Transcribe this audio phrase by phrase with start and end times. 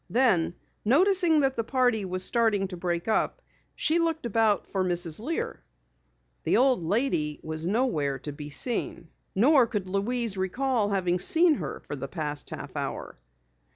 [0.09, 3.39] Then, noticing that the party was starting to break up,
[3.75, 5.19] she looked about for Mrs.
[5.19, 5.63] Lear.
[6.43, 9.09] The old lady was nowhere to be seen.
[9.35, 13.19] Nor could Louise recall having seen her for the past half hour.